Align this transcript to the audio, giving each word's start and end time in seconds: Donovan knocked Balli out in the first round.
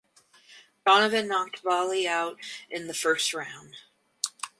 Donovan 0.83 1.27
knocked 1.27 1.61
Balli 1.63 2.07
out 2.07 2.39
in 2.71 2.87
the 2.87 2.93
first 2.95 3.35
round. 3.35 3.75